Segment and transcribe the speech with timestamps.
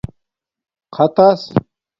[0.95, 1.41] خطَس